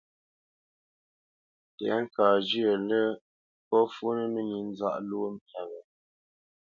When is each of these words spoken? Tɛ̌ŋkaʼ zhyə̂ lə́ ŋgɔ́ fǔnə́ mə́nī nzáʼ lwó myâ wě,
Tɛ̌ŋkaʼ 1.77 2.35
zhyə̂ 2.47 2.73
lə́ 2.87 3.05
ŋgɔ́ 3.63 3.81
fǔnə́ 3.93 4.25
mə́nī 4.33 4.57
nzáʼ 4.69 4.95
lwó 5.09 5.27
myâ 5.45 5.61
wě, 5.69 5.79